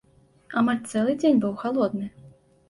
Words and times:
Амаль 0.61 0.79
цэлы 0.93 1.13
дзень 1.19 1.37
быў 1.45 1.53
галодны. 1.61 2.11